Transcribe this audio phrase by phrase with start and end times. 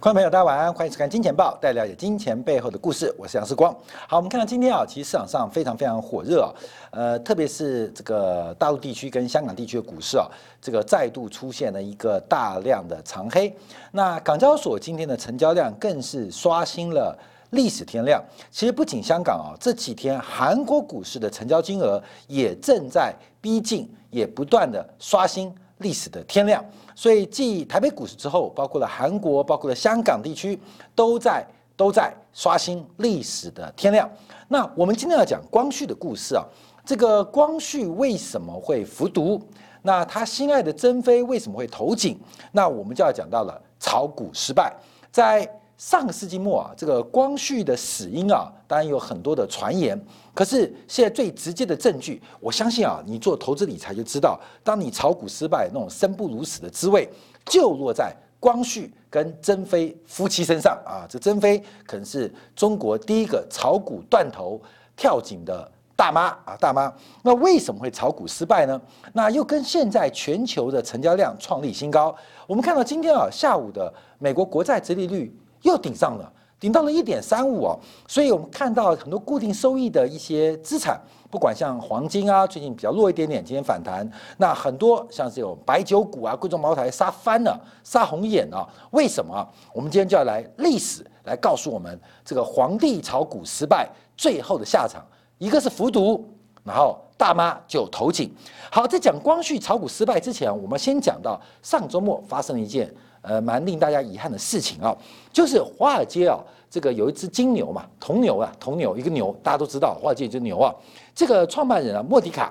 [0.00, 3.14] 观众朋友，大家晚安，欢迎收看《金钱报》，带了解金钱背后的故事。
[3.18, 3.70] 我是杨世光。
[4.08, 6.48] 好，我们看到今天啊，其实市场上非常非常火热啊，
[6.90, 10.26] 呃，特别是这个大陆地区跟香港地区的股市啊，
[10.58, 13.54] 这个再度出现了一个大量的长黑。
[13.92, 17.14] 那港交所今天的成交量更是刷新了
[17.50, 18.24] 历史天量。
[18.50, 25.54] 其实不仅香港啊，这几天韩国股市的成交金额也正在逼近，也不断的刷新。
[25.80, 30.58] 历史的天量，所以继台北股市之后，包括了韩国、包括了香港地区，
[30.94, 34.08] 都在都在刷新历史的天量。
[34.48, 36.44] 那我们今天要讲光绪的故事啊，
[36.84, 39.40] 这个光绪为什么会服毒？
[39.82, 42.18] 那他心爱的珍妃为什么会投井？
[42.52, 44.74] 那我们就要讲到了炒股失败，
[45.10, 45.48] 在。
[45.80, 49.98] 上个世纪末啊，这个光绪的死因啊，当然有很多的传言。
[50.34, 57.08] 可是现在最直接的证据，我相信啊，你做投资理财就知道，当你炒股失败，那种生不如死的滋味，
[57.46, 61.08] 就落在光绪跟珍妃夫妻身上啊。
[61.08, 64.60] 这珍妃可能是中国第一个炒股断头
[64.94, 65.66] 跳井的
[65.96, 66.92] 大妈啊，大妈。
[67.22, 68.78] 那为什么会炒股失败呢？
[69.14, 72.14] 那又跟现在全球的成交量创立新高。
[72.46, 75.34] 我们看到今天啊，下午的美国国债殖利率。
[75.62, 84.08] 又顶上了，顶到了一点三五哦，所以我们看到很多固定收益的一些资产，不管像黄金啊，最近比较弱一点点，今天反弹。
[84.36, 89.46] 那很多像是有白酒股啊，贵重茅台杀翻了，杀红眼啊，为什么？
[89.72, 95.04] 我们今天就要来历史来告诉我们，这个皇帝炒股失败最后的下场，
[95.38, 96.22] 一个是服毒，
[96.64, 98.30] 然后大妈就投井。
[98.70, 102.92] 好，在讲光绪炒股失败之前，我们先讲到上周末发生了一件。
[103.22, 104.96] 呃，蛮令大家遗憾的事情啊，
[105.32, 106.38] 就是华尔街啊，
[106.70, 110.74] 这个有一只金牛嘛，铜牛啊，铜牛一个牛，大家都知道，华尔街一只牛啊。
[111.14, 112.50] 这个创办人啊，莫迪卡，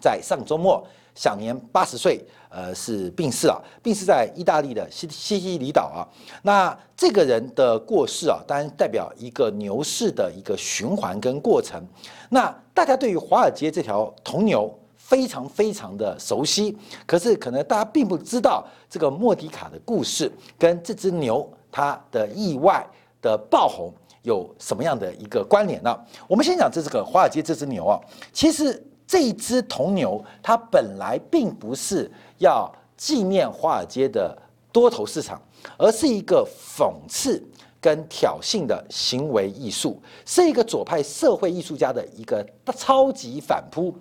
[0.00, 6.06] 在上周末享年八十岁，呃，是病逝啊，病逝在意大利的西西西里岛啊。
[6.42, 11.82] 那这个人的过世啊，当然代表一个牛市的一个循环跟过程。
[12.28, 14.72] 那大家对于华尔街这条铜牛。
[15.10, 22.86] 非常非常的熟悉，可是可能大家并不知道这个莫迪卡的故事跟这只牛它的意外
[23.20, 25.98] 的爆红有什么样的一个关联呢？
[26.28, 27.98] 我们先讲这这个华尔街这只牛啊，
[28.32, 34.38] 其实这只铜牛它本来并不是要纪念华尔街的
[34.70, 35.42] 多头市场，
[35.76, 37.42] 而是一个讽刺
[37.80, 43.92] 跟挑衅的行为艺术，是一个左派社会艺术家的一个超级反扑。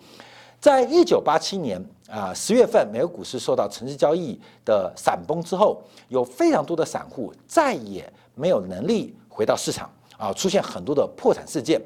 [0.59, 11.81] 在一九八七年啊十月份，美国股市受到城市交易的闪崩之后，有非常多的散户再也没有能力回到市场啊，出现很多的破产事件。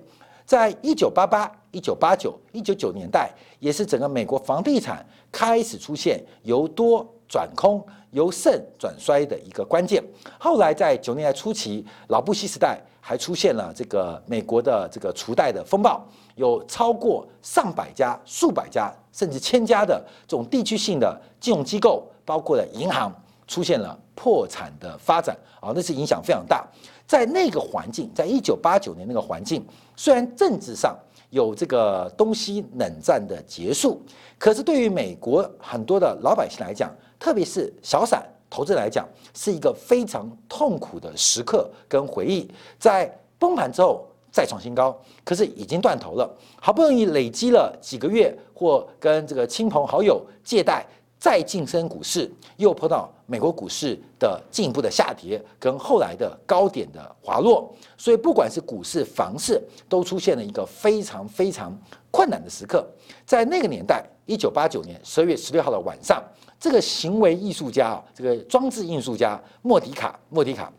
[0.45, 7.81] 在一九八八、一九八九、一九九年代，也是整个美国房地产开始出现由多转空、
[8.12, 10.03] 由盛转衰的一个关键。
[10.39, 16.02] 后来在九年代初期，老布希时代还出现了这个美国的这个除贷的风暴。
[16.36, 23.13] 有超过上百家、数百家，甚至千家的这种地区性的金融机构，包括了银行，
[23.46, 26.66] 出现了破产的发展啊，那是影响非常大。
[27.06, 29.63] 在那个环境，在一九八九年那个环境，
[29.96, 30.97] 虽然政治上
[31.30, 34.02] 有这个东西冷战的结束，
[34.40, 42.47] 可是对于美国很多的老百姓来讲，特别是小散投资来讲，是一个非常痛苦的时刻跟回忆。
[42.78, 44.08] 在崩盘之后。
[44.36, 46.28] 再创新高，可是已经断头了。
[46.59, 50.84] 好不容易累积了几个月，或跟这个亲朋好友借贷，
[51.19, 52.28] 再晋升股市，
[52.58, 57.72] 又碰到美国股市的进一步的下跌，跟后来的高点的滑落。
[57.96, 61.72] 所以不管是股市、房市，都出现了一个非常非常
[62.09, 62.84] 困难的时刻。
[63.28, 66.19] 在那个年代，一九八九年十二月十六号的晚上，
[66.63, 70.71] 这个行为艺术家啊，这个装置艺术家莫迪卡，莫迪卡。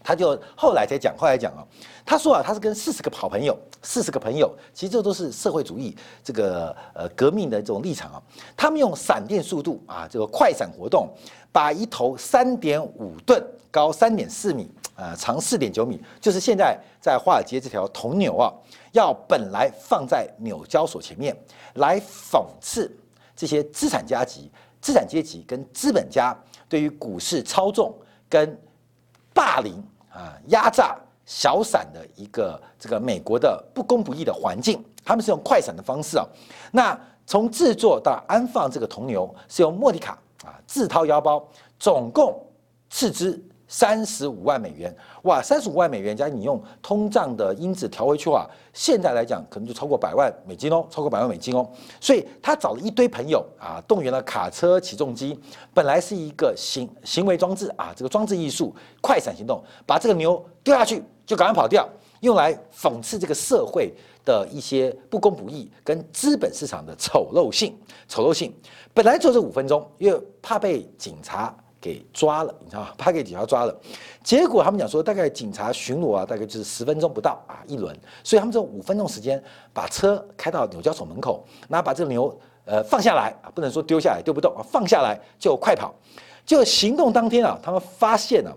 [0.00, 1.66] 他就后来才讲，后来讲啊，
[2.04, 8.22] 他说啊，他是跟四十个好朋友，四十个朋友，其实这都是社会主义这个呃革命的这种立场啊。
[8.56, 11.08] 他们用闪电速度啊，这个快闪活动，
[11.50, 18.54] 把一头三点五吨、高三点四米、啊长四点九米，就是现在在华尔街这条铜牛啊，
[18.92, 21.36] 要本来放在纽交所前面
[21.74, 22.88] 来讽刺
[23.34, 24.48] 这些资产阶级、
[24.86, 26.32] 资产阶级跟资本家
[26.68, 27.92] 对于股市操纵
[28.28, 28.56] 跟
[29.34, 29.82] 霸凌。
[30.08, 30.96] 啊，压榨
[31.26, 36.24] 小散的一个这个美国的不公不义的环境，他们是用快闪的方式啊。
[36.72, 41.46] 那从制作到安放这个铜牛，是用莫迪卡啊自掏腰包，
[41.78, 42.40] 总共
[42.88, 51.68] 斥资三十五万美元，哇，三十五万美元，加你用通胀的因子调回去的话，现在来讲可能就超过百万美金哦，超过百万美金哦。
[52.00, 55.38] 所以他找了一堆朋友啊，动员了卡车、起重机，
[55.74, 61.88] 本来是一个行行为装置啊，这个装置艺术，快闪行动，把这个牛丢下去就赶快跑掉，
[62.20, 63.92] 用来讽刺这个社会
[64.24, 67.76] 的一些不公不义跟资本市场的丑陋性。
[68.06, 68.54] 丑陋性
[68.94, 71.52] 本来就这五分钟，因为怕被警察。
[71.86, 72.88] 给抓了，你知道吗？
[72.98, 73.80] 他给警察抓了，
[74.24, 79.40] 结果他们讲说，大概警察巡逻啊，大概就是十分钟不到啊一轮，所以他们这五分钟时间
[79.72, 85.94] 把车开到纽交所门口，然后把这个牛呃放下来啊，不能说丢下来丢不动啊，放下来就快跑。
[86.44, 88.52] 就行动当天啊，他们发现了，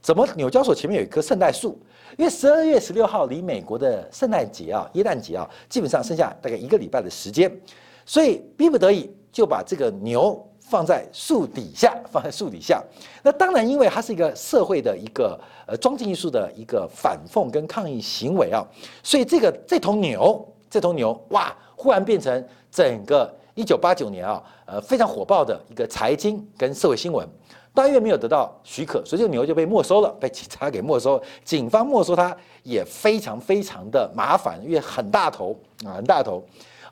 [0.00, 1.76] 怎么纽交所前面有一棵圣诞树？
[2.16, 7.50] 因为十二月十六号离美国的圣诞节啊，耶诞节啊，基本上剩下大概一个礼拜的时间，
[8.04, 10.48] 所以逼不得已就把这个牛。
[10.68, 12.82] 放在树底下，放在树底下。
[13.22, 18.66] 那当然，因为它是一个社会的一个呃装置艺术的一个反讽跟抗议行为啊，
[19.02, 27.26] 所以这个这头牛，这头牛哇，忽然变成整个一九八九年啊，呃非常火爆的一个财经跟社会新闻。
[27.72, 31.22] 但因为没有得到许可，所以这个牛就被没收了，被警察给没收。
[31.44, 35.54] 警方没收它也非常非常的麻烦，因为很大头
[35.84, 36.42] 啊，很大头。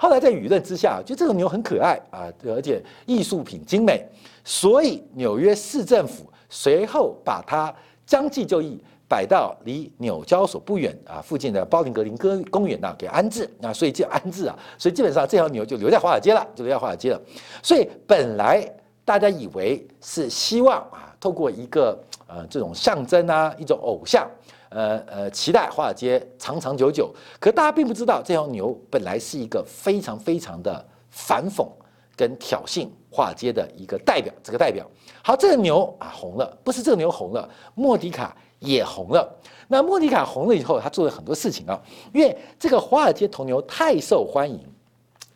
[0.05, 4.07] 后来在舆论之下，就这个牛很可爱啊，而且艺术品精美，
[4.45, 7.75] 所以纽约市政府随后把它
[8.05, 8.79] 将计就计，
[9.09, 17.19] 摆到离纽交所不远啊附近的包林格林公公园呐给安置啊，所以就安置啊，所以基本上这条牛就留在华尔街了，就留在华尔街了。
[17.63, 18.63] 所以本来
[19.07, 24.29] 大家以为是希望啊，透过一个呃这种象征啊，一种偶像。
[24.75, 31.65] 呃呃，期待华尔街长长久久，可大家并不知道，这条牛本来是一个非常非常的反讽
[32.17, 34.35] 跟挑衅华尔街的一个代表。
[34.43, 34.85] 这个代表，
[35.23, 39.33] 好，这个牛啊红了，不是这个牛红了，莫迪卡也红了。
[39.69, 41.81] 那莫迪卡红了以后，他做了很多事情啊，
[42.13, 44.61] 因为这个华尔街铜牛太受欢迎，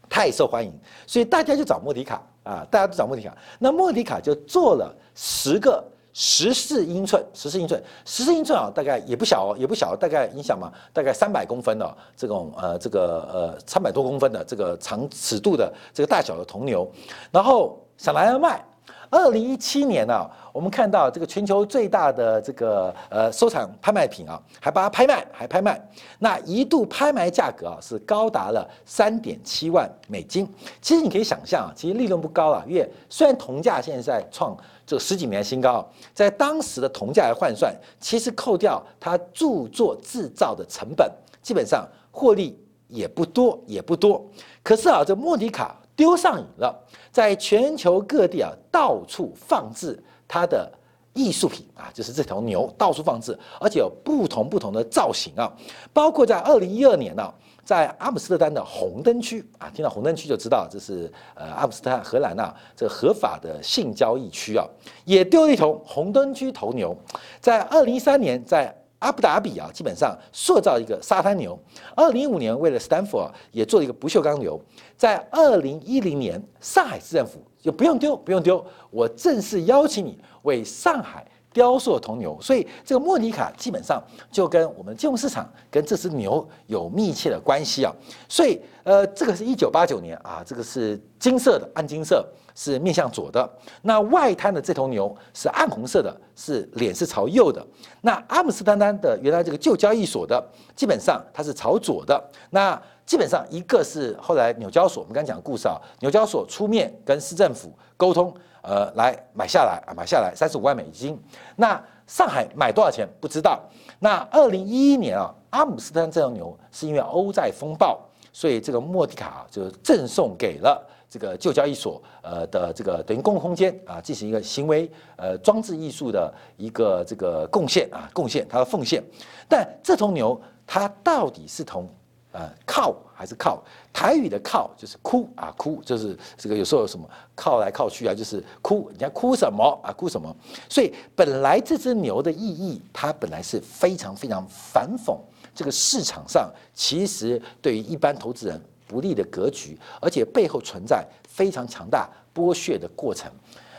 [0.09, 0.73] 太受欢迎，
[1.07, 3.37] 所以大家就找莫迪卡啊，大家都找莫迪卡。
[3.61, 5.85] 那莫迪卡就做了十个。
[6.21, 16.91] 十四英寸，十四英寸，十四英寸啊，大概也不小哦，也不小，大概你想嘛，大概三百公分的这种呃，这个呃三百多公分的这个长尺度的这个大小的铜牛，
[17.31, 18.61] 然后想来要卖。
[19.11, 25.81] 二零一七年呢，我们看到这个全球最大的这个呃收藏拍卖品啊，还把它拍卖，还拍卖，
[26.19, 30.47] 那一度拍卖价格啊是高达了三点七万美金。
[30.83, 34.57] 其实你可以想象啊，其实利润不高啊，因为虽然铜价现在在创
[34.87, 41.11] 这十几年新高，在当时的铜价来换算，其实扣掉它著作制造的成本，
[41.43, 42.59] 基本上获利
[42.89, 44.23] 也不多，也不多。
[44.63, 45.75] 可是啊，这莫迪卡。
[45.99, 46.73] 丢上瘾了，
[47.11, 50.71] 在全球各地啊，到处放置它的
[51.13, 55.53] 艺术品啊，就是这条牛到处放置，而且有不同不同的造型啊，
[55.93, 57.35] 包括在二零一二年呢，
[57.65, 64.65] 在阿姆斯特丹的红灯区啊，听到红灯区就知道这是呃阿姆斯特丹荷兰呐这合法的性交易区啊，
[65.05, 66.97] 也丢了一头红灯区头牛，
[67.41, 68.73] 在二零一三年在。
[68.99, 71.59] 阿布达比啊，基本上塑造一个沙滩牛。
[71.95, 74.61] 二零一五年为了斯坦福啊，也做了一个不锈钢牛。
[74.97, 81.25] 在二零一零年，上海市政府就不用丢，不用丢，我正式邀请你为上海
[81.59, 82.39] 雕塑铜牛。
[82.41, 84.01] 所以这个莫迪卡基本上
[84.31, 87.93] 就跟我们金融市场跟这只牛有密切的关系啊。
[88.29, 92.25] 所以呃，这个是一九八九年啊，这个是金色的暗金色。
[92.61, 93.49] 是面向左的，
[93.83, 97.65] 那外滩的这头牛是暗红色的，是脸是朝右的。
[98.01, 102.21] 那阿姆斯特丹的原来这个旧交易所的，基本上它是朝左的。
[102.51, 111.19] 那基本上一个是后来纽交所，我们刚讲的故事啊，纽交所出面跟市政府沟通，呃，来买下来啊，买下来三十五万美金。
[111.57, 113.61] 那上海买多少钱不知道。
[113.99, 117.99] 那二零一一年啊，阿姆斯特丹这头牛是因为欧债风暴，
[118.33, 120.87] 所以这个莫迪卡就赠送给了。
[121.11, 129.03] 这个旧交易所，呃的这个等于公共空间啊，进行一个行为呃装置艺术的一个这个贡献啊，贡献它的奉献。
[129.49, 131.89] 但这头牛它到底是从
[132.33, 133.63] 呃靠还是靠？
[133.93, 140.35] 台语的靠就是哭啊哭，就是这个有时候什么靠来靠去啊，就是哭，人家哭什么啊哭什么？
[140.69, 145.17] 所以本来这只牛的意义，它本来是非常非常反讽
[145.55, 148.61] 这个市场上，其实对于一般投资人。
[148.91, 153.31] 不利的格局，而且背后存在非常强大剥削的过程。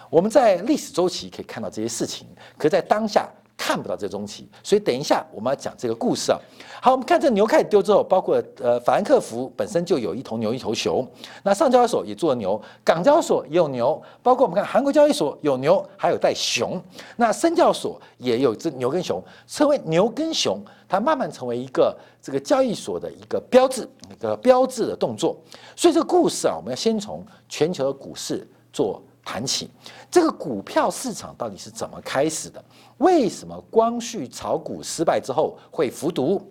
[0.08, 2.28] 我们在历史周期可以看到这些事情，
[2.60, 3.28] 可在当下
[3.70, 6.40] 看不到这中期，所以等一下我们要讲这个故事啊。
[6.82, 11.08] 好，我们看这牛开始丢之后，包括呃法兰克福本身就有一头牛一头熊，
[11.44, 16.82] 那上交所也做牛，港交所也有牛，包括我们看韩国交易所有牛，还有带熊，
[17.16, 25.38] 那深交所也有只牛跟熊，成为牛跟熊，它慢慢成为一个这个交易所的一个标志，一个标志的动作。
[25.76, 29.00] 所以这个故事啊，我们要先从全球的股市做。
[29.22, 29.70] 谈起
[30.10, 32.64] 这个股票市场到底是怎么开始的？
[33.00, 36.42] 为什么光绪炒股失败之后会服毒？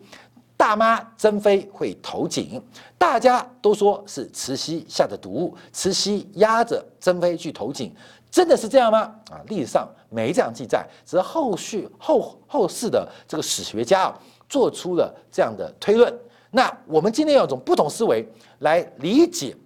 [0.57, 2.61] 大妈珍妃会投井？
[2.99, 7.95] 大家都说是慈禧下的毒，慈禧压着珍妃去投井，
[8.31, 9.15] 真的是这样吗？
[9.31, 16.13] 啊，历史上没这样记载，只是后续后后世的这个史学家啊做出了这样的推论。
[16.51, 18.27] 那我们今天要用不同思维
[18.59, 19.57] 来理解，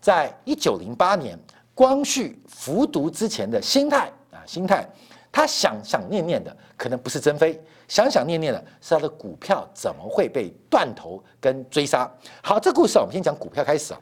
[0.00, 1.38] 在一九零八年。
[1.74, 4.86] 光绪服毒之前的心态啊，心态，
[5.32, 7.58] 他想想念念的可能不是珍妃，
[7.88, 12.08] 想想念念的是他的股票怎么会被断头跟追杀。
[12.42, 14.00] 好，这故事我们先讲股票开始啊，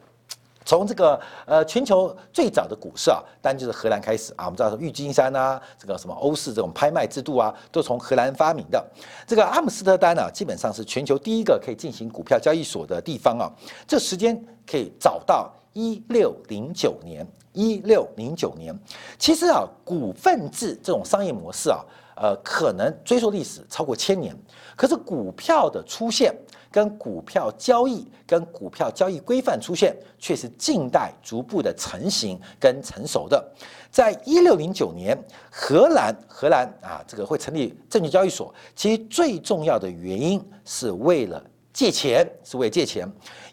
[0.65, 4.45] 从这个呃全球最早的股市啊，当然就是荷兰开始啊。
[4.45, 8.85] 我们知道郁金山啊，这个什么欧式这种拍卖制度啊，都从荷兰发明的。
[9.25, 13.49] 这个阿姆斯特丹呢，基本上是全球第一个可以进行股票交易所的地方啊。
[13.87, 17.27] 这时间可以找到一六零九年。
[17.53, 18.73] 一六零九年，
[19.19, 21.83] 其实啊，股份制这种商业模式啊，
[22.15, 24.33] 呃，可能追溯历史超过千年。
[24.73, 26.33] 可是股票的出现，
[26.71, 33.45] 跟股票交易、跟股票交易规范出现，却是近代逐步的成型跟成熟的。
[33.91, 43.05] 在一六零九年，荷兰荷兰啊，这个会成立证券交易所，其实最重要的原因是为了借钱，是为借钱，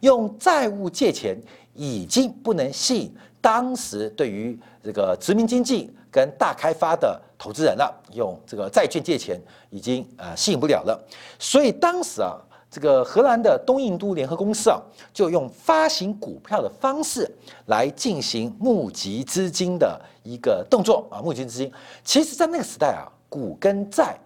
[0.02, 1.36] 用债务借钱
[1.78, 3.14] 已经不能吸引。
[3.40, 11.00] 当时对于这个殖民经济跟大开发的投资人了，用这个债券借钱已经呃吸引不了了，
[11.38, 12.36] 所以当时啊，
[12.68, 14.82] 这个荷兰的东印度联合公司啊，
[15.14, 17.30] 就用发行股票的方式
[17.66, 21.70] 来进行募集资金的一个动作啊，募集资金。
[22.02, 24.18] 其实，在那个时代啊，股跟债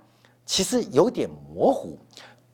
[0.46, 1.98] 其实有点模糊，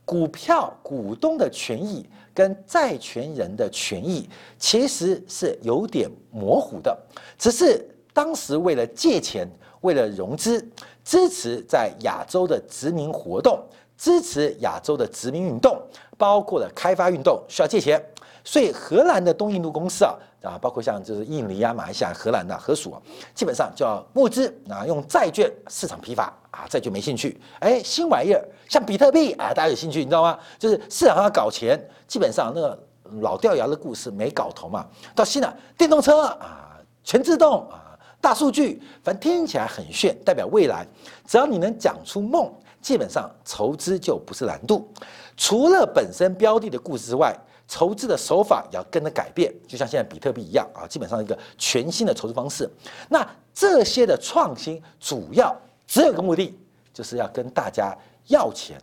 [0.09, 2.09] 股票股东的权益。
[2.35, 4.29] 跟债权人的权益
[4.61, 6.97] 其实是有点模糊的，
[7.37, 9.45] 只是当时为了借钱、
[9.81, 10.65] 为了融资、
[11.03, 13.61] 支持在亚洲的殖民活动、
[13.97, 15.77] 支持亚洲的殖民运动，
[16.17, 18.01] 包括了开发运动需要借钱，
[18.45, 23.03] 所以荷兰的东印度公司啊啊，包括像就是印尼啊、马来西亚、荷兰的荷属啊，
[23.35, 26.33] 基本上就要募资啊，用债券市场批发。
[26.51, 30.37] 啊，债券没兴趣，哎，新玩意儿像比特币啊，大家有兴趣，你知道吗？
[30.59, 32.87] 就是市场上搞钱，基本上那个
[33.21, 34.85] 老掉牙的故事没搞头嘛。
[35.15, 40.85] 到新的电动车啊，全自动啊，大数据，反正听起来很炫，代表未来。
[41.27, 44.91] 只要你能讲出梦，基本上筹资就不是难度。
[45.37, 47.37] 除了本身标的的故事之外，
[47.69, 52.69] 筹资的手法也要跟着改变，就像现在比特币一样啊，基本上一个全新的筹资方式。
[53.09, 55.57] 那这些的创新主要。
[55.91, 56.55] 只有一个目的，
[56.93, 57.97] 就是要跟大家
[58.27, 58.79] 要钱，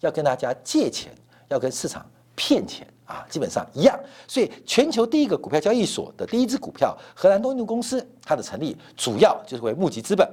[0.00, 1.12] 要跟大家借钱，
[1.48, 2.02] 要跟市场
[2.34, 3.94] 骗钱啊，基本上一样。
[4.26, 10.26] 所以，全球第一个股票交易所的第一只股票荷兰东印度公司，它的成立主要就是为募集资本。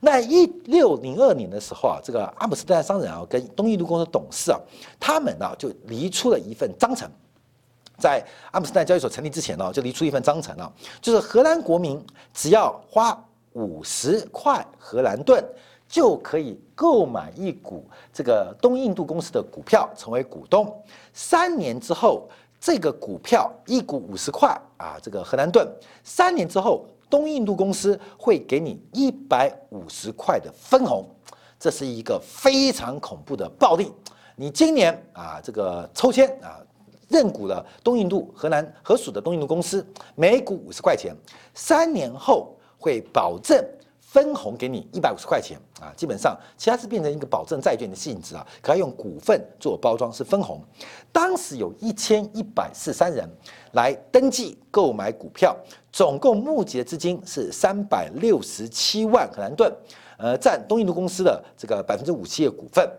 [0.00, 4.58] 那一六零二年的时候啊，这个阿姆斯特丹商人啊，跟东印度公司董事啊，
[4.98, 7.08] 他们呢就离出了一份章程，
[8.00, 12.04] 在阿姆斯特丹交易所成立之前呢，就离出一份章程了，就是荷兰国民
[12.34, 13.16] 只要花。
[13.54, 15.44] 五十块荷兰盾
[15.88, 20.72] 就可以购买一股这个东印度公司的股票，成为股东。
[21.12, 22.28] 三年之后，
[22.60, 25.68] 这个股票一股五十块啊，这个荷兰盾。
[26.04, 31.04] 三年之后，东印度公司会给你一百五十块的分红。
[31.58, 33.92] 这是一个非常恐怖的暴利。
[34.36, 36.62] 你今年啊，这个抽签啊，
[37.10, 41.14] 认股了东印度荷兰合属的东印度公司，每股五十块钱。
[41.52, 42.56] 三年后。
[42.82, 43.62] 会保证
[44.00, 50.64] 分红给你一百五十块钱啊，基本上其他是变成一个保证债券的性质啊，可要用股份做包装是分红。
[51.12, 53.28] 当时有一千一百四三人
[53.72, 55.54] 来登记购买股票，
[55.92, 59.70] 总共募集的资金是三百六十七万荷兰盾，
[60.16, 62.90] 呃，占东印度公司的这个百分之五七的股份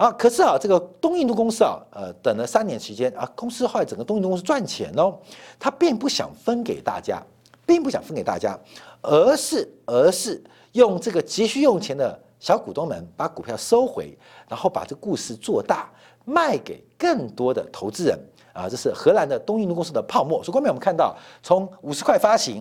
[0.00, 0.10] 啊。
[0.12, 5.18] 可是啊，这个东印度公司啊，呃，等了三年时间啊，公司后来整个东印度公司赚钱哦，
[5.58, 7.22] 他并不想分给大家。
[7.66, 8.58] 并不想分给大家，
[9.00, 10.42] 而是而是
[10.72, 15.88] 用这个急需用钱的小股东们把股票收回，然后把这故事做大，
[16.24, 18.18] 卖给更多的投资人
[18.52, 18.68] 啊！
[18.68, 20.42] 这是荷兰的东印度公司的泡沫。
[20.42, 22.60] 所以，后面我们看到，从五十块发行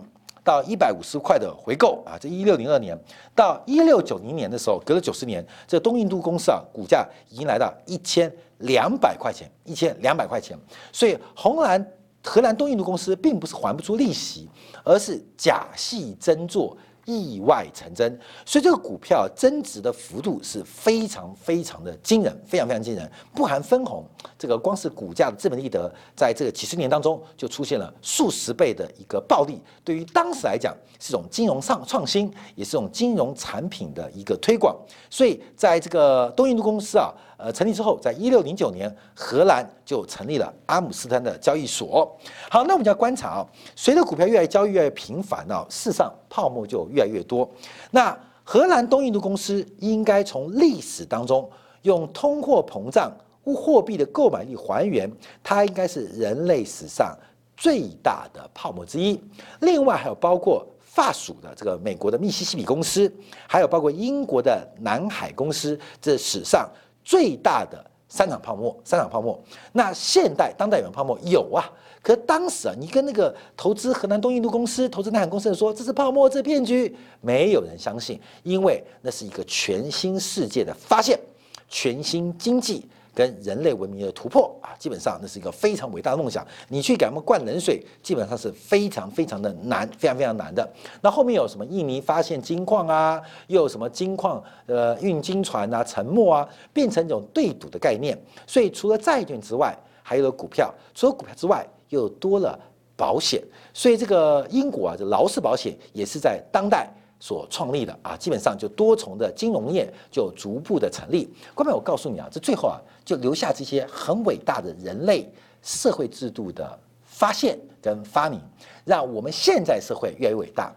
[0.49, 2.97] 到一百五十块的回购啊，这一六零二年
[3.35, 10.57] 到一六九零年的时候，隔了九十年，这东印度公司啊，股价已经来到一千两百块钱，一千两百块钱。
[10.91, 11.85] 所以红蓝
[12.23, 14.49] 荷兰东印度公司并不是还不出利息，
[14.83, 16.75] 而是假戏真做。
[17.09, 23.11] 意外成真，所以这个股票增值的幅度是非常非常的惊人，非常非常惊人。
[23.33, 24.05] 不含分红，
[24.37, 29.59] 这个光是股价的资本利得，在这个几十年当中就出现了数十倍的一个暴利。
[29.83, 34.75] 对于当时来讲，是一种金融上创新，也是一种金融产品的一个推广。
[35.09, 37.11] 所以在这个东印度公司啊。
[37.41, 42.13] 呃，成立之后，在一六零九年，荷兰就成立了阿姆斯特丹的交易所。
[42.49, 47.49] 好，那我们就要观察啊，随着股票越来越交易越来越频繁呢，事实上泡沫就越来越多。
[47.91, 51.49] 那荷兰东印度公司应该从历史当中
[51.83, 53.09] 用通货膨胀
[53.45, 55.09] 货币的购买力还原，
[55.41, 57.17] 它应该是人类史上
[57.55, 59.17] 最大的泡沫之一。
[59.61, 63.09] 另外还有包括法属的这个美国的密西西比公司，
[63.47, 66.69] 还有包括英国的南海公司，这史上。
[67.03, 69.39] 最大的三场泡沫，三场泡沫。
[69.71, 71.63] 那现代当代有泡沫有啊，
[72.01, 81.19] 可当时啊，你跟那个投资河南东印度公司、投资南海公司的说这是泡沫，这是骗局，没有人相信，因为那是一个全新世界的发现，
[81.67, 82.87] 全新经济。
[83.19, 86.47] 跟人类文明的突破啊，基本上那是一个非常伟大的梦想。
[86.69, 90.65] 你去给他们灌冷水，基本上是非常非常的难，非常非常难的。
[91.01, 98.17] 那后面有什么印尼发现金矿啊，又有什么金矿呃运金船啊沉没啊，变成一种对赌的概念。
[98.47, 100.73] 所以除了债券之外，还有了股票。
[100.95, 102.57] 除了股票之外，又多了
[102.95, 103.43] 保险。
[103.73, 106.89] 所以这个英国啊，这劳氏保险也是在当代。
[107.19, 111.29] 所创立的啊，基本上就多重的金融业就逐步的成立。
[111.53, 115.29] 关键我告诉你啊，这最后啊，就留下这些很伟大的人类
[115.61, 118.39] 社会制度的发现跟发明，
[118.85, 120.73] 让我们现在社会越来越伟大。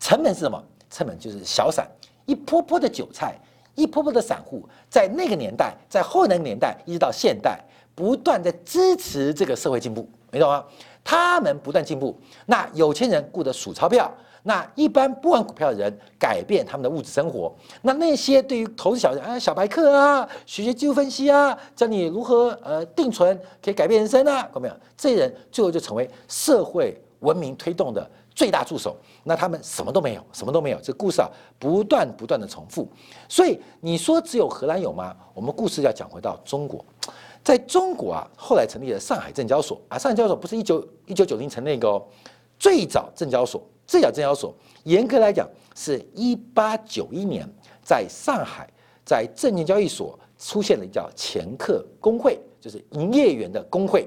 [0.00, 0.62] 成本是什么？
[0.90, 1.88] 成本就是小散，
[2.26, 3.38] 一波波的韭菜，
[3.74, 7.62] 一波波的散户，在那个年代，在后那个年代，一直到现代，
[7.94, 10.64] 不断的支持这个社会进步，没懂吗？
[11.04, 14.12] 他们不断进步，那有钱人顾着数钞票。
[14.42, 24.74] 那一般不玩股票的人改变他们的物质生活，那那些对于投资小人啊、小白客啊、学学技术分析啊，教你如何呃定存可以改变人生啊，看到没有？
[24.96, 28.96] 这些人最后就成为社会文明推动的最大助手。
[29.24, 30.78] 那他们什么都没有，什么都没有。
[30.80, 32.88] 这故事啊不断不断的重复。
[33.28, 35.14] 所以你说只有荷兰有吗？
[35.34, 36.84] 我们故事要讲回到中国，
[37.44, 42.02] 在中国啊，后来成立了上海证交所啊，上海证交所不是一九一九九零成立个哦，
[42.58, 43.62] 最早证交所。
[43.88, 47.48] 这家证交所严格来讲是一八九一年
[47.82, 48.68] 在上海
[49.02, 54.06] 在证券交易所出现了叫前客工会，就是营业员的工会。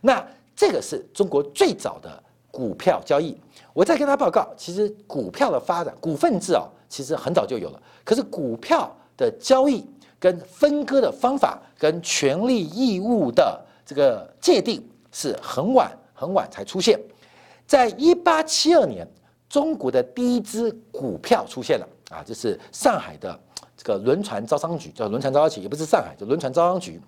[0.00, 3.36] 那这个是中国最早的股票交易。
[3.74, 7.82] 我再跟他报告，其实股票的发展，股份制啊，其实很早就有了。
[8.02, 9.84] 可是股票的交易
[10.18, 16.98] 跟分割的方法跟权利义务的这个界定是很晚很晚才出现。
[17.66, 19.06] 在一八七二年。
[19.48, 23.38] 中国的第一支股票出现了啊，就是上海的
[23.76, 27.00] 这个轮船招商局，叫轮船招商局，也不是上海，就轮船招商局，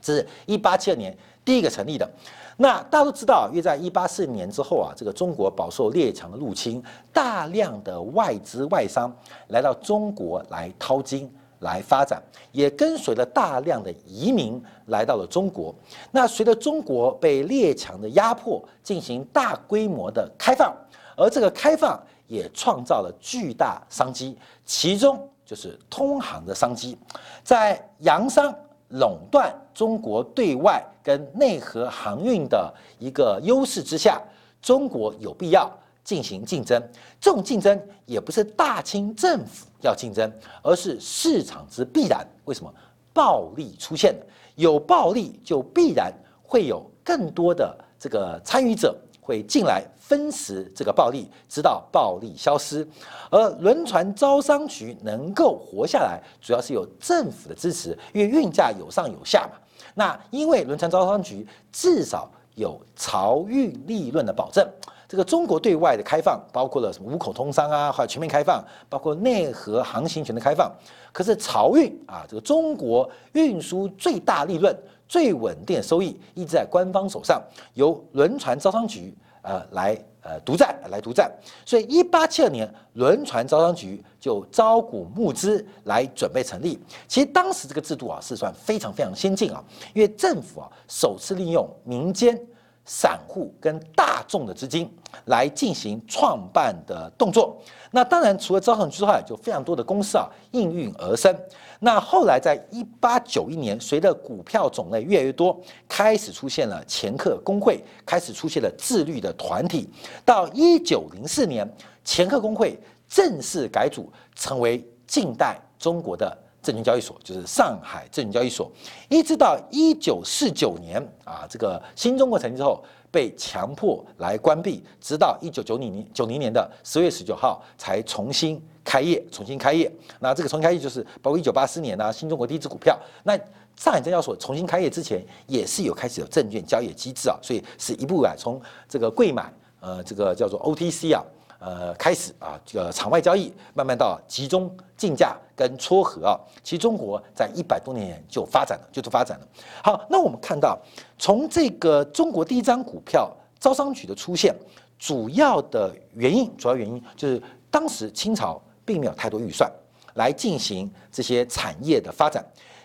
[0.00, 2.08] 这是一八七二年第一个成立的。
[2.56, 9.12] 那大家都知道，约在一八四零年之后啊，这个中国饱受列强的入侵，大量的外资外商
[9.48, 15.74] 来到中国来淘金来发展，也跟随了大量的移民来到了中国。
[16.12, 20.72] 那随着中国被列强的压迫，进行大规模的开放。
[21.16, 26.98] 而这个开放也创造了巨大商机，其中就是通航的商机。
[27.42, 28.54] 在洋商
[28.88, 34.20] 垄断中国对外跟内河航运的一个优势之下，
[34.60, 35.70] 中国有必要
[36.02, 36.82] 进行竞争。
[37.20, 40.30] 这种竞争也不是大清政府要竞争，
[40.62, 42.26] 而是市场之必然。
[42.46, 42.72] 为什么？
[43.12, 44.12] 暴利出现，
[44.56, 48.98] 有暴利就必然会有更多的这个参与者。
[49.26, 52.86] 会进来分食这个暴利，直到暴利消失。
[53.30, 59.58] 而轮船招商局能够活下来，主要是有政府的支持，因为运价有上有下嘛。
[59.94, 64.68] 那因为轮船招商局至少有漕运利润的保证。
[65.08, 70.70] 这个中国对外的开放，包括了什么五口通商啊，还有全面开放，包括内河航行权的开放。
[71.12, 74.76] 可是漕运啊，这个中国运输最大利润。
[75.06, 77.40] 最稳定的收益一直在官方手上，
[77.74, 79.14] 由轮船招商局
[79.44, 81.30] 呃来呃独占来独占，
[81.64, 86.78] 所以一八七二年轮船招商局就招股募资来准备成立。
[87.06, 92.36] 其实当时这个制度啊是算非常非常先进啊，因为政府啊首次利用民间
[92.84, 94.90] 散户跟大众的资金
[95.26, 97.56] 来进行创办的动作。
[97.90, 101.34] 那当然，除了招商局之外，就非常多的公司啊应运而生。
[101.80, 109.88] 那后来在一八九一年，随着股票种类越来越多，开始出现了前客工会，开始出现了自律的团体。
[110.24, 111.68] 到一九零四年，
[112.04, 116.36] 前客工会正式改组，成为近代中国的。
[116.64, 118.70] 证券交易所就是上海证券交易所，
[119.10, 129.92] 一直到一九四九年啊，这个新中国成立之后被强迫来关闭，直到一九九零年九零年的十月十九号才重新开业，重新开业。
[130.20, 132.98] 那这个重新开业就是包括一九八四年啊，新中国第一支股票。
[133.24, 133.38] 那
[133.76, 141.22] 上海证交所重新开业之前也是有开始有证券交易机制啊，所以是一步啊，从这个柜买呃这个叫做 OTC 啊。
[141.64, 149.48] 呃，开始啊，这个场外交易慢慢到集中竞价跟撮合啊，其实中国在一百多年前就发展了，就是发展了。
[149.82, 150.78] 好，那我们看到
[151.18, 154.54] 从这个中国第一张股票招商局的出现，
[154.98, 159.72] 主要的原因，主要原因就是当时清朝并没有太多预算
[160.16, 162.44] 来进行这些产业的发展，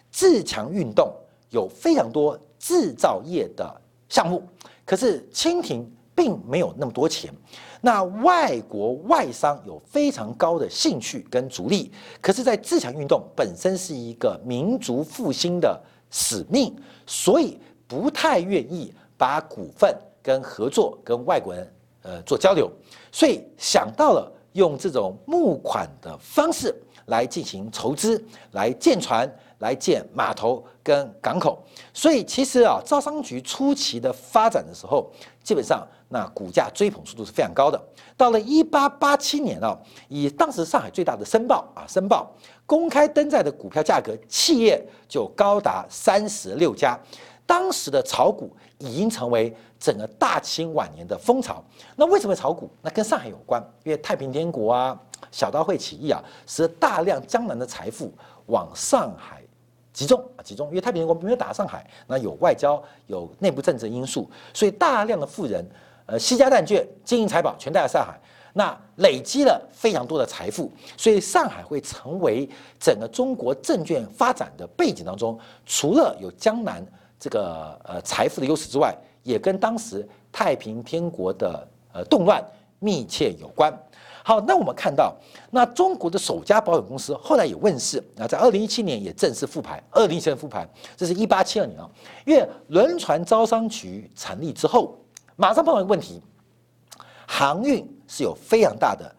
[0.09, 1.13] 自强运动
[1.49, 4.41] 有非常多制造业的项目，
[4.85, 7.33] 可是清廷并没有那么多钱。
[7.81, 22.69] 那外国外商有非常高的兴趣跟逐利，可是，在自强运动本身是一个民族复兴的使命，所以不太愿意把股份跟合作跟外国人呃做交流，
[23.11, 29.29] 所以想到了用这种募款的方式来进行筹资，来建船。
[29.59, 31.61] 来建码头跟港口，
[31.93, 35.11] 所以其实啊，招商局初期的发展的时候，
[35.43, 37.81] 基本上那股价追捧速度是非常高的。
[38.17, 42.29] 到了一八八七年啊，以当时上海最大的《申报》啊，《申报》
[42.65, 46.99] 公开登载的股票价格，企业就高达三十六家。
[47.45, 51.63] 当时的炒股已经成为整个大清晚年的风潮。
[51.95, 52.69] 那为什么炒股？
[52.81, 54.99] 那跟上海有关，因为太平天国啊、
[55.31, 58.13] 小刀会起义啊，使得大量江南的财富
[58.47, 59.41] 往上海。
[59.91, 65.67] 集中啊，集中，因为太平天国没有打上海，那有外交、有内部政治因素，所以大量的富人，
[66.09, 68.19] 呃，西家带眷、金银财宝全带到上海，
[68.53, 76.83] 那累积了非常多的财富，所以上海会成为整个中国证券发展的背景当中，除了有江南
[77.19, 78.91] 这个呃财富的优势之外，
[79.21, 82.43] 也跟当时太平天国的呃动乱
[82.79, 83.71] 密切有关。
[84.23, 85.15] 好，那我们看到，
[85.51, 89.81] 那中国的首家保险公司后来也问世啊，在二零一七年也正式复牌。
[89.91, 90.67] 二零一七年复牌，
[90.97, 91.87] 这是一八七二年啊，
[92.25, 94.97] 因为轮船招商局成立之后，
[95.39, 96.21] 马上碰到一个问题，
[97.25, 99.09] 航运是有非常大的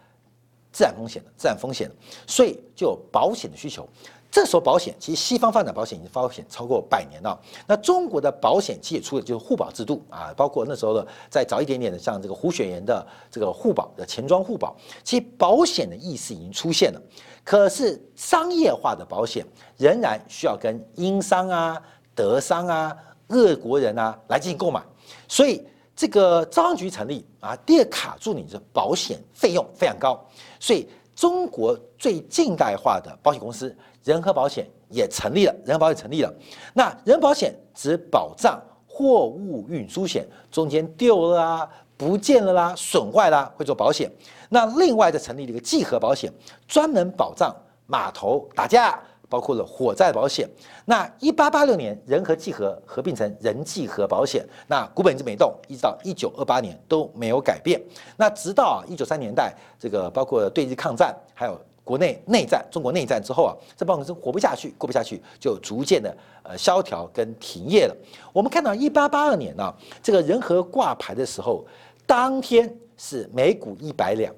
[0.71, 1.91] 自然风险的，自然风险，
[2.27, 3.89] 所以就有保险的需求。
[4.31, 17.03] 这时候保险其实西方发展保险已经保险超过百年了，那中国的保险其实也出了就是互保制度啊，包括那时候的再早一点点的像这个胡雪岩的这个互保的钱庄互保，其实保险的意识已经出现了，
[17.43, 19.45] 可是商业化的保险
[19.79, 21.83] 仍然需要跟英商啊、
[22.15, 22.97] 德商啊、
[23.31, 24.81] 俄国人啊来进行购买，
[25.27, 25.67] 所以
[26.01, 30.19] 这个招商局成立啊，第二卡住你的保险费用非常高，
[30.59, 33.77] 所以中国最近代化的保险公司。
[34.03, 36.35] 人和保险也成立了，人和保险成立了。
[36.73, 44.11] 那人保险只保障货物运输险，中间丢了啊、不见了啦、损坏啦，会做保险。
[44.49, 46.33] 那另外再成立了一个计核保险，
[46.67, 47.55] 专门保障
[47.87, 48.99] 码头打架，
[49.31, 50.47] 包括了火灾保险。
[50.85, 57.81] 那一八八六年，人和计核合并成人计核保险，那股本一直没动，一直到一九二八年都没有改变。
[58.19, 61.59] 那直到一九三年代，这个包括对日抗战，还有。
[61.83, 67.97] 国内内战，中国内战之后啊，这保险公司活不下去，过不下去，就逐渐的呃萧条跟停业了。
[68.33, 71.65] 我们看到一八八二年呢，这个人和挂牌的时候，
[72.07, 74.33] 当天是每股一百两，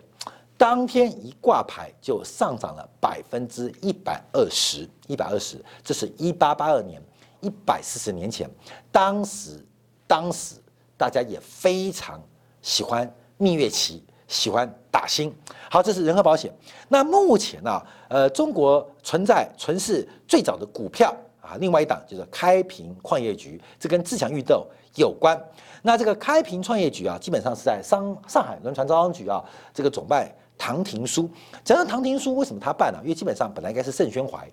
[0.63, 7.03] 当天一挂牌就上涨了百分之一百二十，一百二十，这是一八八二年，
[7.41, 8.49] 一百四十年前，
[8.93, 9.59] 当时
[10.07, 10.55] 当时
[10.97, 12.23] 大家也非常
[12.61, 14.05] 喜欢蜜月期。
[14.29, 15.35] 喜欢打新，
[15.69, 16.51] 好，这是人和保险。
[16.89, 25.39] 那目前呢，呃，中国存在存世最早的股票啊，另外一档就是开平矿业局，这跟自强运动有关。
[25.83, 29.45] 那这个开平创业局啊，基本上是在上上海轮船招商局啊，
[29.75, 30.27] 这个总办
[30.63, 31.29] 唐廷枢。
[31.65, 33.01] 讲到唐廷枢，为什么他办呢？
[33.03, 34.49] 因为基本上本来应该是盛宣怀，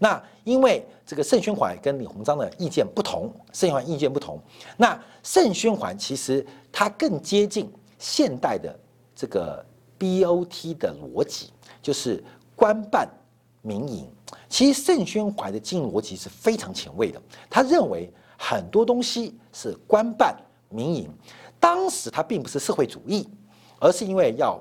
[0.00, 4.40] 那因为这个盛宣怀跟李鸿章的意见不同，盛宣怀意见不同，
[4.76, 8.76] 那盛宣怀其实他更接近现代的。
[9.14, 9.64] 这个
[10.00, 12.24] BOT 的逻辑就是
[12.56, 13.08] 官办
[13.60, 14.10] 民营。
[14.48, 17.22] 其实盛宣怀的经营逻辑是非常前卫的。
[17.48, 20.36] 他认为很多东西是官办
[20.70, 21.08] 民营。
[21.60, 23.28] 当时他并不是社会主义，
[23.78, 24.60] 而是因为要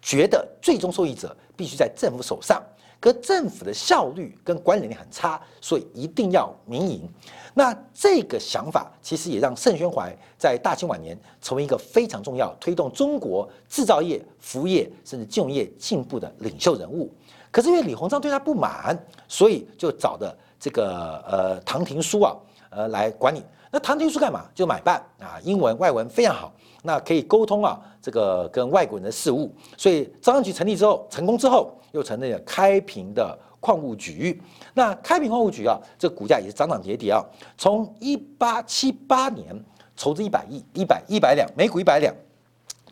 [0.00, 2.62] 觉得最终受益者必须在政府手上。
[2.98, 7.08] 可政府的效率跟管理能力很差，所以一定要民营。
[7.54, 17.10] 那这个想法其实也让盛宣怀在大清晚年成为一个非常重要推动中国制造业、服务业甚至金融业进步的领袖人物。
[17.50, 18.94] 可是因为李鸿章对他不满，
[19.26, 22.36] 所以就找的这个呃唐廷枢啊，
[22.70, 23.42] 呃来管理。
[23.70, 24.46] 那唐廷枢干嘛？
[24.54, 26.52] 就买办啊，英文外文非常好，
[26.82, 29.54] 那可以沟通啊，这个跟外国人的事务。
[29.76, 31.76] 所以招商局成立之后，成功之后。
[31.92, 34.40] 又成立了开平的矿务局，
[34.74, 37.20] 那开平矿务局啊，这股价也是涨涨跌跌啊。
[37.58, 39.60] 从一八七八年
[39.96, 42.14] 筹资一百亿，一百一百两，每股一百两，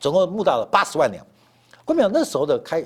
[0.00, 1.24] 总共募到了八十万两。
[1.84, 2.84] 关淼那时候的开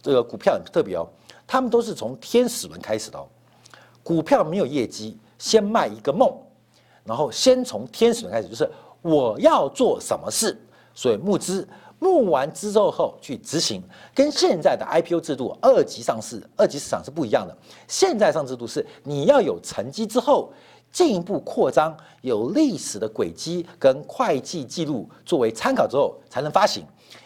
[0.00, 1.08] 这个股票很特别哦，
[1.44, 3.26] 他们都是从天使轮开始的哦。
[4.04, 6.32] 股票没有业绩，先卖一个梦，
[7.02, 10.56] 然后先从天使轮开始，就是我要做什么事，
[10.94, 11.68] 所以募资。
[11.98, 13.80] 募完资之后去执行，
[14.12, 17.56] 跟现在的 IPO 制度、二级上市、二级市场是不一样的。
[17.86, 20.52] 现在上制度是你要有成绩之后，
[20.90, 26.84] 进一步扩张，有历史的轨迹跟会计记录作为参考之后才能发行。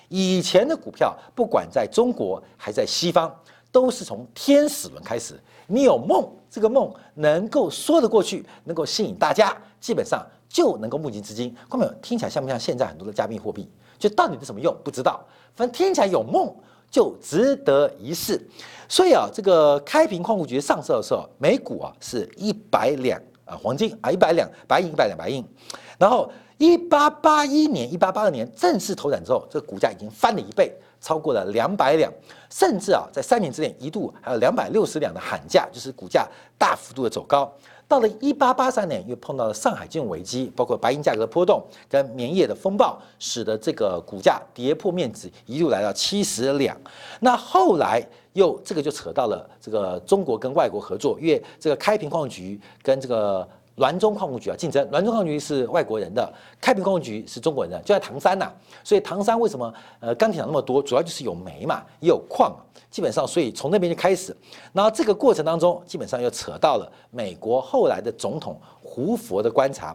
[0.09, 3.35] 以前的股票，不管在中国还在西方，
[3.73, 5.41] 都是从天使轮开始。
[5.67, 11.55] 你有梦，这个梦能够说得过去，能够吸引大家，基本上就能够募集资金。
[11.69, 11.93] 看到没有？
[12.01, 13.69] 听起来像不像现在很多的加密货币？
[13.99, 14.77] 就到底是什么用？
[14.85, 15.25] 不知道，
[15.55, 16.55] 反正听起来有梦
[16.91, 18.41] 就值得一试。
[18.89, 25.45] 所以啊，这个开平矿务局上市的时候，每股啊是一百两啊黄金啊一百两白银一百两白银。
[25.99, 32.11] 然后一八八一年、一八八二年正式投产之后，这个股价已经翻了一倍，超过了两百两，
[32.51, 37.53] 甚至啊在三年之内一度还有两百六十两的喊价，就是股价大幅度的走高。
[37.89, 46.77] 到了一八八三年，又碰到了上海金融危机，包括白银价格的波动跟棉业的风暴，使得这个股价跌破面值，一路来到七十两。
[47.21, 53.47] 那后来又这个就扯到了这个中国跟外国合作，因为这个开平矿局跟这个。
[53.77, 54.87] 滦中矿务局啊，竞争。
[54.91, 58.51] 滦中矿务局是外国人的，开平矿务局是中国人的，就在唐山呐。
[58.83, 60.83] 所以唐山为什么呃钢铁厂那么多？
[60.83, 62.57] 主要就是有煤嘛，也有矿。
[62.91, 64.35] 基本上，所以从那边就开始。
[64.73, 69.95] 然后这个过程当中，基本上又扯到了美国后来的总统胡佛的观察。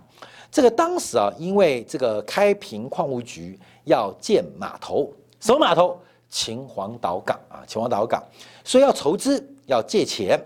[0.51, 5.97] 这个当时啊，因为这个开平矿务局要建码头，什么码头？
[6.29, 8.23] 秦皇岛港啊，秦皇岛港，
[8.63, 10.39] 所以要筹资，要借钱。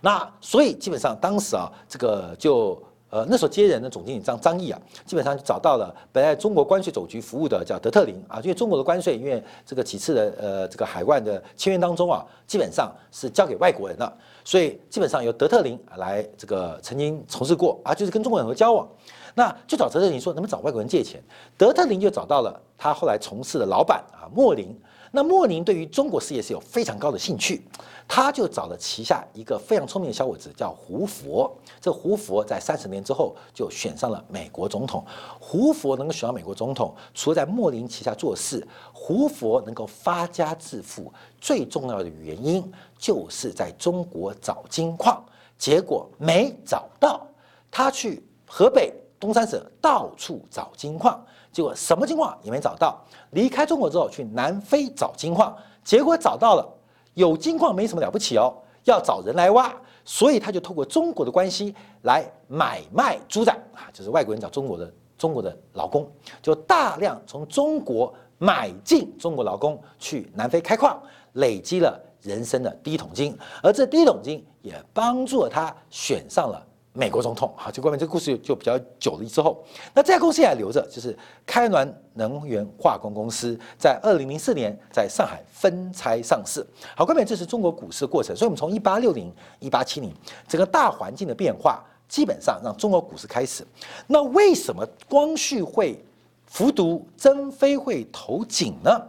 [0.00, 2.80] 那所以基本上当时啊，这个就
[3.10, 14.12] 呃那时候接任的总经理张张毅啊，基本上就找到了本来中国关税总局服务的叫德特林啊，因为中国的关税，因为这个几次的呃这个海外的签约当中啊，基本上是交给外国人了，
[14.44, 18.86] 所以基本上由德特林来这个曾经从事过啊，就是跟中国人有交往，
[19.34, 21.22] 那就找德特林说能不能找外国人借钱，
[21.56, 24.78] 德特林就找到了他后来从事的老板啊莫林。
[25.10, 27.62] 那莫林对于中国事业是有非常高的兴趣，
[28.06, 31.50] 他就找了旗下一个非常聪明的小伙子，叫胡佛。
[31.80, 35.04] 这胡佛在三十年之后就选上了美国总统。
[35.40, 45.24] 胡佛能够选上美国总统，除了在莫林旗下做事，胡佛能够发家致富，最重要的原因就是在中国找金矿，
[45.56, 47.26] 结果没找到。
[47.70, 51.24] 他去河北东三省到处找金矿。
[51.50, 52.98] 结果什么金矿也没找到，
[53.30, 56.68] 离开中国之后去南非找金矿，结果找到了，
[57.14, 66.08] 有金矿没什么了不起哦，要找人来挖，所以他就透过中国的关系来买卖猪仔啊，就是外国人找中国的中国的劳工，
[66.40, 71.00] 就大量从中国买进中国劳工去南非开矿，
[71.32, 76.64] 累积了人生的第一桶金，而这第一桶金也帮助了他选上了。
[76.98, 86.66] 美国总统，好，就关于这个故事就比较久了之后，那这家公司还留着，就是开滦能源化工公司，在二零零四年在上海分拆上市。
[86.96, 90.12] 好，关于这是中国股市的过程，所以我们从一八六零、一八七零
[90.48, 93.64] 整个大环境的变化，基本上让中国股市开始。
[94.08, 96.04] 那为什么光绪会
[96.46, 99.00] 服毒，曾妃会投井呢？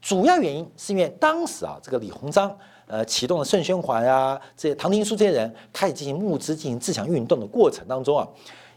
[0.00, 2.56] 主要原因是因为当时啊，这个李鸿章。
[2.86, 8.26] 呃，启动了盛宣怀啊，这些唐廷枢这些人开始进行募资、进行自强运动的过程当中啊，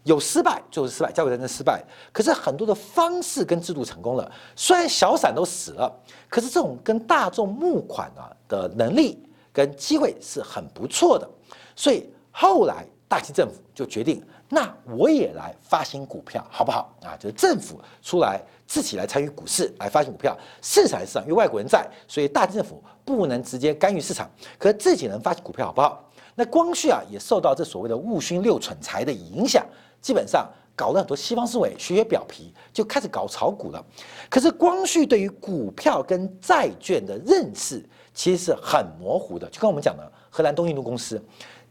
[0.04, 1.84] 有失败，就是失败，交给人的失败。
[2.12, 5.91] 可是很多的方式跟制度成功了，虽然小散都死了，
[6.28, 9.22] 可是这种跟大众募款啊的能力
[9.54, 11.30] 跟机会是很不错的。
[11.76, 17.16] 所以后来大清政府就决定，那我也来发行股票，好不好啊？
[17.18, 18.42] 就是政府出来。
[18.70, 26.08] 自己来参与股市来发行股票，市场市场，因为外国人在，所以大政府不能直接干预市场，可自己能发行股票，好不好？
[26.36, 29.66] 那光绪啊也受到这所谓的戊戌六蠢才的影响，
[30.00, 33.84] 基本上搞了很多西方思维，学学表皮，就开始搞炒股了。
[34.30, 37.84] 可是光绪对于股票跟债券的认识
[38.14, 41.20] 其实是很模糊的，就跟我们讲的荷兰东印度公司，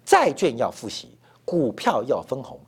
[0.04, 2.58] 债券要付息，股票要分红，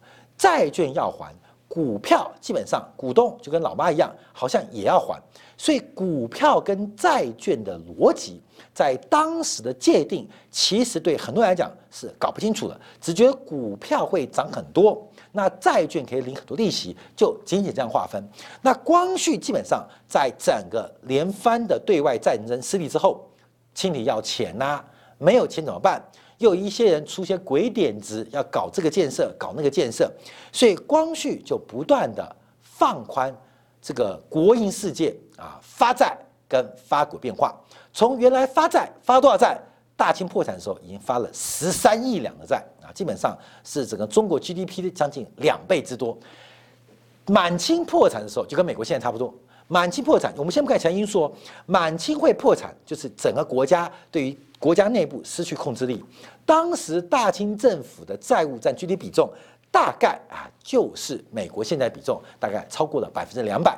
[0.41, 1.31] 债券要还。
[1.69, 5.23] 股票基本上股东就跟老妈一样，好像也要还，
[5.57, 8.43] 所以股票跟债券的逻辑
[8.75, 15.01] 在当时的界定，其实对很多人来讲是搞不清楚的，只觉得股票会涨很多，
[15.31, 18.21] 那债券可以领很多利息，就仅仅这样划分。
[18.61, 23.25] 那光绪基本上在整个连番的对外战争失利之后，
[23.73, 24.83] 清理要钱呐，
[25.19, 26.03] 没有钱怎么办？
[26.41, 30.11] 又有一些人出些鬼点子，要搞这个建设，搞那个建设，
[30.51, 33.35] 所以光绪就不断的放宽
[33.81, 36.17] 这个国营世界啊发债
[36.49, 37.55] 跟发股变化，
[37.93, 39.61] 从原来发债发多少债，
[39.97, 46.19] 大清破产的时候已经发了十三亿两的债啊，基本上是整个中国 GDP 的将近两倍之多。
[47.27, 49.33] 满清破产的时候就跟美国现在差不多，
[49.71, 51.33] 满清破产，我们先不看其他因素，
[51.65, 54.39] 满清会破产就是整个国家对于。
[54.61, 56.05] 国家内部失去控制力，
[56.45, 59.27] 当时大清政府的债务占 GDP 比重
[59.71, 63.75] 大概啊就是美国现在比重大概超过了百分之两百，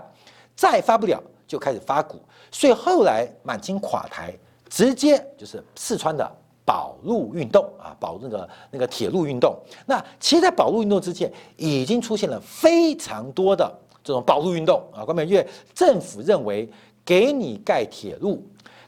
[0.57, 4.37] 再发不了就开始发股，所以后来满清垮台，
[4.68, 6.28] 直接就是四川的
[6.64, 9.57] 保路运动啊，保那个那个铁路运动。
[9.87, 13.72] 那其实，在保路运动之前，已经出现了非常多的
[14.03, 16.69] 这种保路运动啊，关键因为政府认为
[17.05, 18.43] 给你盖铁路。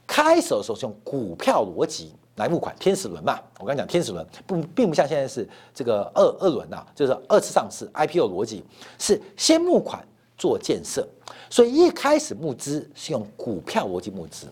[0.07, 8.63] 开始的时候是用股票逻辑来募款，天使轮嘛，我刚讲天使轮不并不像现在是这个二二轮呐，就是二次上市 IPO 逻辑
[8.99, 11.09] 是先募款做建设，
[11.49, 14.47] 所以一开始募资是用股票逻辑募资，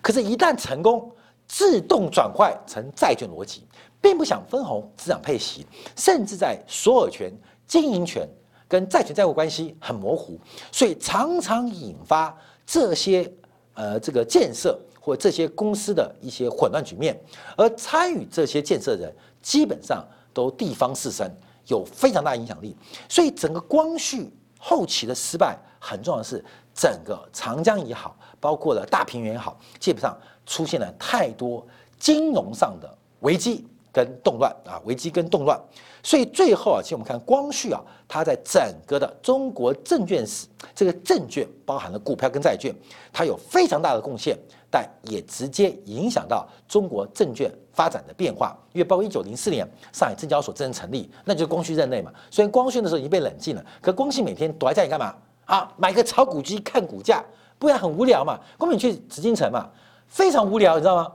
[0.00, 1.10] 可是，一旦成功，
[1.48, 3.64] 自动转换成债券逻辑，
[4.00, 7.32] 并不想分红，只想配息，甚至在所有权、
[7.66, 8.28] 经营权
[8.72, 10.40] 跟债权债务关系很模糊，
[10.72, 13.30] 所以常常引发这些
[13.74, 14.78] 呃这个建设。
[15.04, 17.20] 或这些公司的一些混乱局面，
[17.56, 21.28] 而参与这些建设的人基本上都地方士绅，
[21.66, 22.76] 有非常大影响力。
[23.08, 31.66] 所以整个光绪后期的失败，很重要的是整个长江也好，包括了大平原也好，基本上出现了太多
[31.98, 32.88] 金融上的
[33.22, 35.60] 危机跟动乱啊，危机跟动乱。
[36.02, 42.74] 所以最后啊，其实我们看光绪啊，他在整个的中国证券史，这个证券包含了股票跟债券，
[43.12, 44.36] 它有非常大的贡献。
[44.74, 52.10] 但也直接影响到中国证券发展的变化，因为包括一九零四年上海证交所真正成立，那就是光绪任内嘛。
[52.30, 55.70] 虽然光绪的时候已经被冷静了，可光绪每天躲在家里干嘛啊？
[55.76, 57.22] 买个炒股机看股价，
[57.58, 58.40] 不然很无聊嘛。
[58.56, 59.68] 光绪去紫禁城嘛，
[60.06, 61.12] 非常无聊，你知道吗？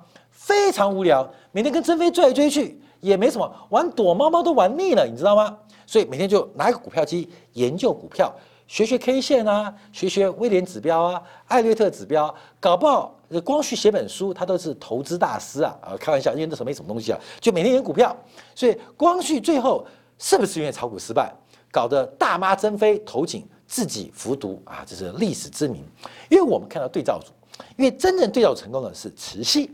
[0.48, 5.58] 非常无聊，每天跟珍妃追来追去，也没什么玩躲猫猫都玩腻了，你知道吗？
[5.86, 8.34] 所以每天就拿一个股票机研究股票。
[8.66, 15.78] 学学 K 线啊，学学威廉指标啊，艾略特指标，搞不好光绪写本书，他都是投资大师啊！
[15.82, 18.16] 啊，开玩笑，因为那时候没什么东西啊，就每天演股票。
[18.56, 19.86] 所以光绪最后
[20.18, 21.34] 是不是因为炒股失败，
[21.70, 24.84] 搞得大妈珍妃投井自己服毒啊？
[24.88, 25.84] 这是历史之谜。
[26.30, 27.32] 因为我们看到对照组，
[27.78, 29.72] 因为真正对照成功的是慈禧，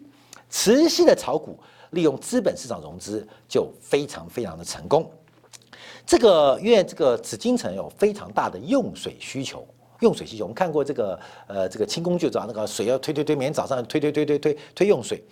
[0.53, 1.57] 慈禧的炒股
[1.89, 5.11] 利用资本市场融资就非常非常的成功。
[6.05, 9.67] 这个因为这个紫禁城有非常大的用水需求，
[10.01, 15.23] 用水需求，我们看过这个呃这个清宫就知道，那个水要推推推，每天早上推推推推推推用水。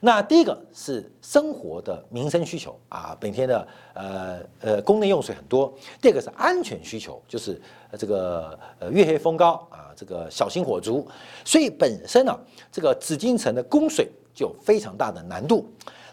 [0.00, 5.70] 那第一个是生活的民生需求啊，每天的呃呃宫内用水很多。
[6.00, 7.60] 第二个是安全需求，就是
[7.98, 11.06] 这个呃月黑风高啊，这个小心火烛。
[11.44, 12.34] 所以本身呢，
[12.72, 14.08] 这个紫禁城的供水
[14.40, 15.66] 有非常大的难度，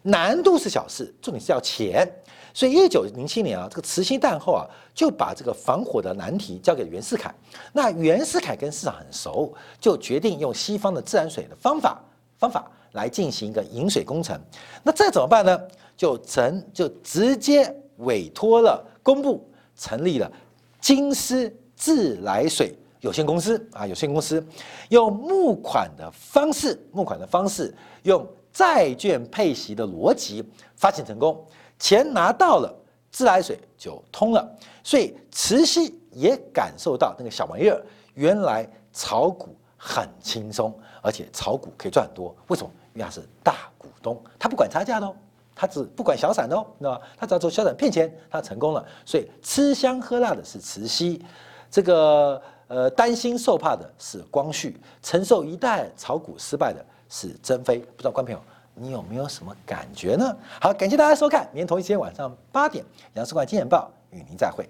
[0.03, 2.07] 难度是小事，重点是要钱。
[2.53, 7.33] 所以一九零七年啊，这个慈禧诞后啊，就把这个防火的难题交给袁世凯。
[7.71, 12.01] 那袁世凯跟市场很熟，就决定用西方的自来水的方法
[12.39, 14.39] 方法来进行一个引水工程。
[14.81, 15.59] 那这怎么办呢？
[15.95, 20.31] 就成就直接委托了工部成立了
[20.79, 22.73] 京师自来水
[23.07, 24.45] 有限公司啊，有限公司
[24.89, 30.43] 用募款的方式，募款的方式用债券配息的逻辑
[30.75, 31.41] 发行成功。
[31.79, 32.75] 钱拿到了，
[33.09, 34.45] 自来水就通了，
[34.83, 37.81] 所以慈溪也感受到那个小玩意儿，
[38.13, 42.35] 原来炒股很轻松，而且炒股可以赚很多。
[42.47, 42.69] 为什么？
[42.93, 45.15] 因为他是大股东，他不管差价的哦，
[45.55, 46.99] 他只不管小散的哦，那？
[47.15, 48.85] 他只要做小散骗钱，他成功了。
[49.05, 51.23] 所以吃香喝辣的是慈溪，
[51.69, 57.79] 这个呃担心受怕的是光绪，承受一代炒股失败的是珍妃。
[57.79, 58.41] 不知道观众朋友。
[58.79, 60.37] 你有没有什么感觉呢？
[60.61, 64.69] 好，感谢大家收看，明天同一时间晚上八点，杨世冠金钱报与您再会。